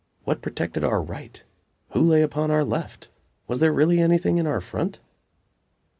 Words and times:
What 0.23 0.41
protected 0.41 0.83
our 0.83 0.99
right? 0.99 1.43
Who 1.89 2.01
lay 2.01 2.23
upon 2.23 2.49
our 2.49 2.63
left? 2.63 3.09
Was 3.47 3.59
there 3.59 3.71
really 3.71 3.99
anything 3.99 4.37
in 4.39 4.47
our 4.47 4.59
front? 4.59 4.99